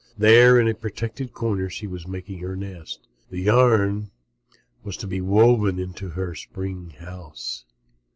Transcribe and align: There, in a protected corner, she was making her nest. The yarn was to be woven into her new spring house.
There, 0.17 0.59
in 0.59 0.67
a 0.67 0.73
protected 0.73 1.31
corner, 1.31 1.69
she 1.69 1.85
was 1.85 2.07
making 2.07 2.39
her 2.39 2.55
nest. 2.55 3.07
The 3.29 3.37
yarn 3.39 4.09
was 4.83 4.97
to 4.97 5.05
be 5.05 5.21
woven 5.21 5.77
into 5.77 6.09
her 6.09 6.29
new 6.29 6.33
spring 6.35 6.89
house. 6.97 7.65